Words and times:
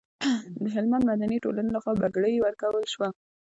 د 0.61 0.63
هلمند 0.75 1.03
مدني 1.11 1.37
ټولنې 1.43 1.69
لخوا 1.75 1.93
بګړۍ 2.01 2.35
ورکول 2.39 2.85
شوه. 2.93 3.09